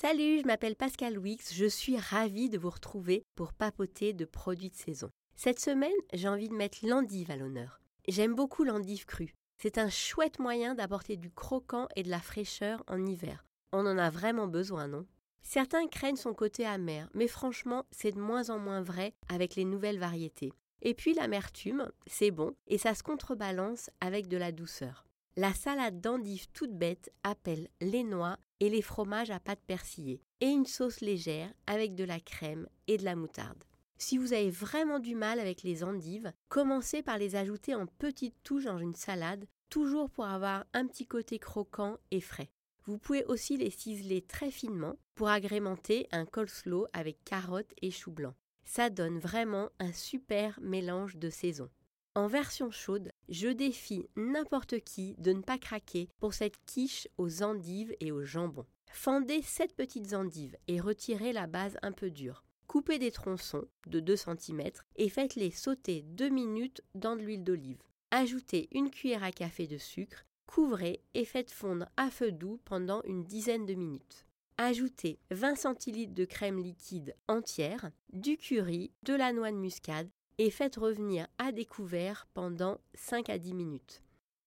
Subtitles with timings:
[0.00, 4.70] Salut, je m'appelle Pascal Wix, je suis ravie de vous retrouver pour papoter de produits
[4.70, 5.10] de saison.
[5.34, 7.80] Cette semaine, j'ai envie de mettre l'endive à l'honneur.
[8.06, 9.34] J'aime beaucoup l'endive crue.
[9.60, 13.44] C'est un chouette moyen d'apporter du croquant et de la fraîcheur en hiver.
[13.72, 15.04] On en a vraiment besoin, non?
[15.42, 19.64] Certains craignent son côté amer, mais franchement, c'est de moins en moins vrai avec les
[19.64, 20.52] nouvelles variétés.
[20.80, 25.07] Et puis l'amertume, c'est bon, et ça se contrebalance avec de la douceur.
[25.40, 30.48] La salade d'endive toute bête appelle les noix et les fromages à pâte persillée, et
[30.48, 33.62] une sauce légère avec de la crème et de la moutarde.
[33.98, 38.42] Si vous avez vraiment du mal avec les endives, commencez par les ajouter en petites
[38.42, 42.50] touches dans une salade, toujours pour avoir un petit côté croquant et frais.
[42.86, 48.10] Vous pouvez aussi les ciseler très finement pour agrémenter un coleslaw avec carottes et choux
[48.10, 48.34] blancs.
[48.64, 51.70] Ça donne vraiment un super mélange de saison.
[52.18, 57.44] En version chaude, je défie n'importe qui de ne pas craquer pour cette quiche aux
[57.44, 58.66] endives et au jambon.
[58.90, 62.42] Fendez 7 petites endives et retirez la base un peu dure.
[62.66, 64.62] Coupez des tronçons de 2 cm
[64.96, 67.84] et faites-les sauter 2 minutes dans de l'huile d'olive.
[68.10, 73.00] Ajoutez une cuillère à café de sucre, couvrez et faites fondre à feu doux pendant
[73.04, 74.26] une dizaine de minutes.
[74.56, 80.50] Ajoutez 20 cl de crème liquide entière, du curry, de la noix de muscade et
[80.50, 84.02] faites revenir à découvert pendant 5 à 10 minutes.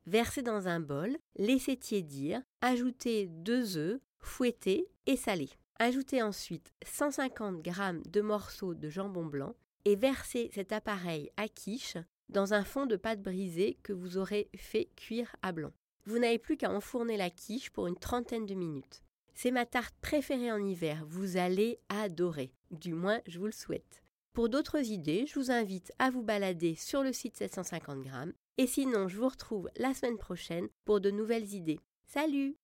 [0.07, 5.49] Versez dans un bol, laissez tiédir, ajoutez 2 œufs, fouettez et salez.
[5.79, 7.71] Ajoutez ensuite 150 g
[8.07, 11.97] de morceaux de jambon blanc et versez cet appareil à quiche
[12.29, 15.73] dans un fond de pâte brisée que vous aurez fait cuire à blanc.
[16.05, 19.01] Vous n'avez plus qu'à enfourner la quiche pour une trentaine de minutes.
[19.33, 22.51] C'est ma tarte préférée en hiver, vous allez adorer.
[22.69, 24.03] Du moins, je vous le souhaite.
[24.33, 28.31] Pour d'autres idées, je vous invite à vous balader sur le site 750 grammes.
[28.57, 31.81] Et sinon, je vous retrouve la semaine prochaine pour de nouvelles idées.
[32.05, 32.55] Salut